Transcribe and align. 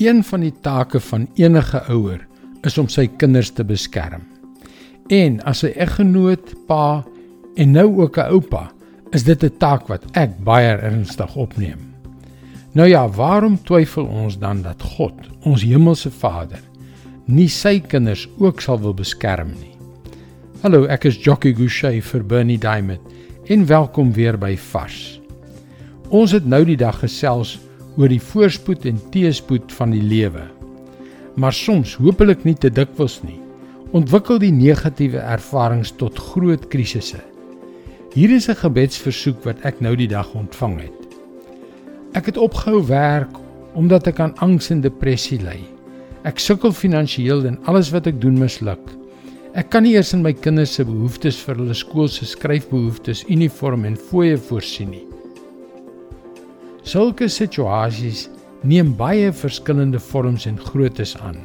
Een 0.00 0.22
van 0.24 0.40
die 0.40 0.54
take 0.60 1.00
van 1.00 1.26
enige 1.36 1.82
ouer 1.92 2.22
is 2.64 2.78
om 2.80 2.86
sy 2.88 3.04
kinders 3.20 3.50
te 3.52 3.64
beskerm. 3.68 4.22
En 5.12 5.42
as 5.44 5.60
'n 5.62 5.76
eggenoot, 5.76 6.54
pa 6.66 7.04
en 7.54 7.70
nou 7.70 8.00
ook 8.00 8.16
'n 8.16 8.32
oupa, 8.32 8.72
is 9.10 9.24
dit 9.24 9.44
'n 9.44 9.56
taak 9.58 9.86
wat 9.88 10.04
ek 10.12 10.30
baie 10.44 10.76
ernstig 10.76 11.36
opneem. 11.36 11.78
Nou 12.72 12.88
ja, 12.88 13.08
waarom 13.08 13.62
twyfel 13.62 14.04
ons 14.04 14.38
dan 14.38 14.62
dat 14.62 14.82
God, 14.82 15.14
ons 15.42 15.62
hemelse 15.62 16.10
Vader, 16.10 16.62
nie 17.24 17.48
sy 17.48 17.80
kinders 17.80 18.28
ook 18.38 18.60
sal 18.60 18.80
wil 18.80 18.94
beskerm 18.94 19.48
nie? 19.48 19.76
Hallo, 20.62 20.84
ek 20.84 21.04
is 21.04 21.24
Jockey 21.24 21.54
Gouchee 21.54 22.02
vir 22.02 22.24
Bernie 22.24 22.58
Diamond 22.58 23.00
en 23.46 23.66
welkom 23.66 24.12
weer 24.12 24.38
by 24.38 24.56
Vars. 24.56 25.20
Ons 26.08 26.32
het 26.32 26.46
nou 26.46 26.64
die 26.64 26.76
dag 26.76 26.98
gesels 26.98 27.58
oor 28.00 28.08
die 28.08 28.22
voorspoed 28.22 28.86
en 28.88 29.00
teëspoed 29.12 29.72
van 29.76 29.92
die 29.92 30.02
lewe. 30.02 30.46
Maar 31.36 31.52
soms, 31.52 31.98
hopelik 32.00 32.46
nie 32.48 32.56
te 32.56 32.70
dikwels 32.72 33.18
nie, 33.26 33.36
ontwikkel 33.96 34.40
die 34.40 34.54
negatiewe 34.54 35.20
ervarings 35.20 35.92
tot 36.00 36.18
groot 36.30 36.64
krisisse. 36.72 37.20
Hier 38.14 38.30
is 38.30 38.48
'n 38.48 38.56
gebedsversoek 38.56 39.44
wat 39.44 39.60
ek 39.64 39.80
nou 39.80 39.94
die 39.96 40.08
dag 40.08 40.32
ontvang 40.34 40.80
het. 40.80 41.00
Ek 42.14 42.26
het 42.26 42.36
opgehou 42.36 42.86
werk 42.86 43.36
omdat 43.74 44.06
ek 44.06 44.20
aan 44.20 44.34
angs 44.38 44.70
en 44.70 44.80
depressie 44.80 45.38
ly. 45.38 45.60
Ek 46.24 46.38
sukkel 46.38 46.72
finansiëel 46.72 47.46
en 47.46 47.58
alles 47.66 47.90
wat 47.90 48.06
ek 48.06 48.20
doen 48.20 48.38
misluk. 48.38 48.82
Ek 49.54 49.70
kan 49.70 49.82
nie 49.82 49.94
eers 49.94 50.12
in 50.12 50.22
my 50.22 50.32
kinders 50.32 50.74
se 50.74 50.84
behoeftes 50.84 51.36
vir 51.36 51.56
hulle 51.56 51.74
skool 51.74 52.08
se 52.08 52.24
skryfbehoeftes, 52.24 53.24
uniform 53.28 53.84
en 53.84 53.96
fooie 53.96 54.36
voorsien 54.36 54.90
nie. 54.90 55.09
Sulke 56.82 57.28
situasies 57.28 58.28
neem 58.64 58.94
baie 58.96 59.32
verskillende 59.32 60.00
vorms 60.00 60.46
en 60.48 60.58
groottes 60.58 61.16
aan. 61.20 61.36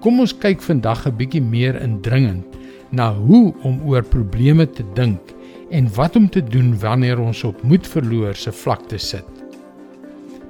Kom 0.00 0.20
ons 0.22 0.32
kyk 0.32 0.62
vandag 0.62 1.06
'n 1.06 1.16
bietjie 1.16 1.42
meer 1.42 1.76
indringend 1.82 2.46
na 2.90 3.12
hoe 3.14 3.54
om 3.62 3.80
oor 3.84 4.02
probleme 4.02 4.66
te 4.66 4.84
dink 4.94 5.34
en 5.70 5.88
wat 5.94 6.16
om 6.16 6.28
te 6.28 6.40
doen 6.40 6.78
wanneer 6.80 7.18
ons 7.20 7.44
op 7.44 7.62
moed 7.62 7.86
verloor 7.86 8.34
se 8.34 8.52
vlakte 8.52 8.98
sit. 8.98 9.26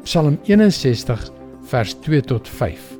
Psalm 0.02 0.38
61 0.44 1.30
vers 1.62 1.94
2 1.94 2.20
tot 2.20 2.48
5. 2.48 2.98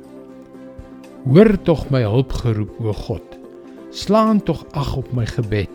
Hoor 1.25 1.61
tog 1.63 1.89
my 1.89 2.01
hulpgeroep 2.01 2.79
o 2.79 2.93
God. 2.93 3.37
Slaan 3.91 4.43
tog 4.43 4.65
ag 4.71 4.95
op 4.95 5.13
my 5.13 5.25
gebed. 5.25 5.69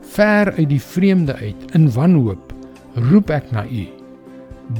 Ver 0.00 0.52
uit 0.52 0.68
die 0.68 0.82
vreemde 0.82 1.34
uit 1.34 1.74
in 1.74 1.90
wanhoop 1.92 2.52
roep 2.94 3.30
ek 3.30 3.52
na 3.52 3.64
U. 3.66 4.01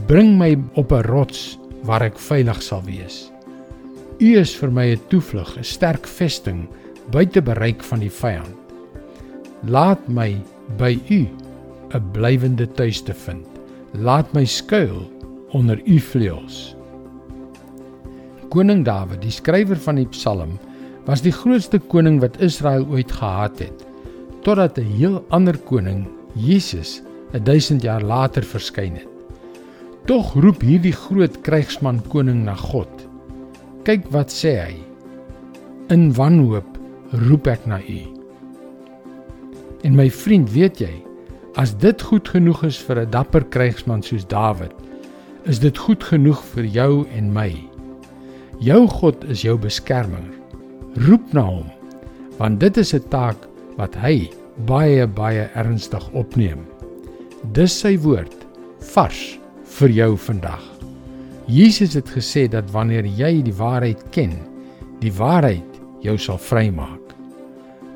Bring 0.06 0.38
my 0.38 0.56
op 0.74 0.92
'n 0.92 1.02
rots 1.02 1.58
waar 1.82 2.02
ek 2.02 2.18
veilig 2.18 2.62
sal 2.62 2.82
wees. 2.82 3.32
U 4.20 4.38
is 4.38 4.54
vir 4.54 4.70
my 4.70 4.92
'n 4.92 5.00
toevlug, 5.08 5.58
'n 5.58 5.64
sterk 5.64 6.06
vesting 6.06 6.68
buite 7.10 7.42
bereik 7.42 7.82
van 7.82 8.00
die 8.00 8.10
vyand. 8.10 8.54
Laat 9.66 10.08
my 10.08 10.40
by 10.78 10.98
U 11.10 11.26
'n 11.94 12.10
blywende 12.12 12.66
tuiste 12.66 13.14
vind. 13.14 13.46
Laat 13.92 14.32
my 14.32 14.44
skuil 14.44 15.10
onder 15.50 15.80
U 15.84 15.98
vleuels. 15.98 16.76
Koning 18.48 18.84
Dawid, 18.84 19.22
die 19.22 19.30
skrywer 19.30 19.76
van 19.76 19.96
die 19.96 20.06
Psalm, 20.06 20.58
was 21.06 21.22
die 21.22 21.32
grootste 21.32 21.78
koning 21.78 22.20
wat 22.20 22.40
Israel 22.40 22.86
ooit 22.86 23.12
gehad 23.12 23.58
het, 23.58 23.86
totdat 24.42 24.78
'n 24.78 24.96
heel 24.96 25.24
ander 25.28 25.58
koning, 25.58 26.06
Jesus, 26.34 27.02
'n 27.32 27.44
1000 27.44 27.82
jaar 27.82 28.02
later 28.02 28.42
verskyn 28.42 28.94
het. 28.94 29.11
Tog 30.12 30.34
roep 30.44 30.60
hierdie 30.60 30.92
groot 30.92 31.38
krygsman 31.40 32.02
koning 32.12 32.42
na 32.44 32.52
God. 32.52 32.90
Kyk 33.86 34.10
wat 34.12 34.28
sê 34.28 34.50
hy. 34.58 34.74
In 35.94 36.10
wanhoop 36.18 36.68
roep 37.22 37.48
ek 37.48 37.64
na 37.64 37.78
U. 37.80 38.02
En 39.88 39.96
my 39.96 40.10
vriend, 40.12 40.52
weet 40.52 40.84
jy, 40.84 40.90
as 41.56 41.72
dit 41.80 42.04
goed 42.10 42.28
genoeg 42.28 42.60
is 42.68 42.82
vir 42.84 43.00
'n 43.06 43.10
dapper 43.16 43.48
krygsman 43.56 44.04
soos 44.04 44.28
Dawid, 44.28 44.76
is 45.48 45.64
dit 45.64 45.78
goed 45.78 46.04
genoeg 46.04 46.44
vir 46.52 46.68
jou 46.68 47.08
en 47.08 47.32
my. 47.32 47.56
Jou 48.60 48.84
God 49.00 49.24
is 49.24 49.48
jou 49.48 49.56
beskermer. 49.56 50.28
Roep 51.08 51.32
na 51.32 51.48
hom, 51.48 51.72
want 52.36 52.60
dit 52.60 52.76
is 52.76 52.92
'n 52.92 53.08
taak 53.08 53.48
wat 53.78 53.94
hy 53.96 54.28
baie 54.68 55.06
baie 55.06 55.48
ernstig 55.56 56.04
opneem. 56.12 56.66
Dis 57.52 57.72
sy 57.72 57.96
woord, 57.96 58.44
vars 58.92 59.41
vir 59.82 59.90
jou 59.96 60.12
vandag. 60.28 60.62
Jesus 61.50 61.96
het 61.98 62.06
gesê 62.14 62.44
dat 62.46 62.68
wanneer 62.70 63.02
jy 63.18 63.40
die 63.42 63.54
waarheid 63.58 63.98
ken, 64.14 64.36
die 65.02 65.10
waarheid 65.10 65.80
jou 66.04 66.14
sal 66.22 66.38
vrymaak. 66.38 67.00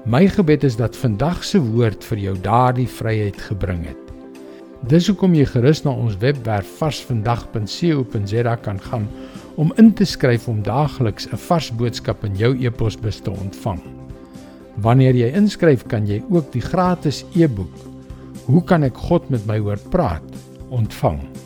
My 0.03 0.25
gebed 0.27 0.67
is 0.67 0.75
dat 0.81 0.99
vandag 0.99 1.45
se 1.47 1.61
woord 1.63 2.03
vir 2.09 2.19
jou 2.25 2.35
daardie 2.43 2.89
vryheid 2.91 3.39
gebring 3.39 3.85
het. 3.87 4.03
Dis 4.91 5.07
hoekom 5.07 5.39
jy 5.39 5.47
gerus 5.47 5.85
na 5.85 5.95
ons 5.95 6.19
webwerf 6.19 6.67
varsvandag.co.za 6.81 8.57
kan 8.67 8.83
gaan 8.91 9.07
om 9.55 9.71
in 9.79 9.95
te 9.95 10.05
skryf 10.05 10.49
om 10.51 10.63
daagliks 10.67 11.31
'n 11.31 11.39
vars 11.39 11.71
boodskap 11.71 12.25
in 12.25 12.35
jou 12.35 12.53
e-posbus 12.67 13.23
te 13.23 13.31
ontvang. 13.31 13.81
Wanneer 14.83 15.15
jy 15.15 15.31
inskryf, 15.39 15.87
kan 15.87 16.07
jy 16.07 16.23
ook 16.31 16.53
die 16.53 16.63
gratis 16.63 17.25
e-boek 17.35 17.75
Hoe 18.47 18.65
kan 18.65 18.83
ek 18.83 18.97
God 18.97 19.31
met 19.31 19.47
my 19.47 19.59
hoor 19.59 19.79
praat 19.91 20.23
ontvang. 20.71 21.46